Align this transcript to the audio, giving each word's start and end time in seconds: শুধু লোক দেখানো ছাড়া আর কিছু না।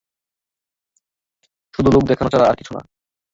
শুধু 1.73 1.89
লোক 1.91 2.03
দেখানো 2.03 2.29
ছাড়া 2.29 2.45
আর 2.47 2.55
কিছু 2.55 2.71
না। 2.73 2.81